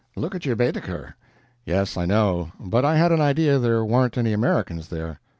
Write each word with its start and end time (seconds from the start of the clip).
look 0.15 0.33
at 0.33 0.47
your 0.47 0.55
Baedeker." 0.55 1.13
"Yes, 1.63 1.95
I 1.95 2.07
know 2.07 2.51
but 2.59 2.83
I 2.83 2.95
had 2.97 3.11
an 3.11 3.21
idea 3.21 3.59
there 3.59 3.85
warn't 3.85 4.17
any 4.17 4.33
Americans 4.33 4.87
there." 4.87 5.19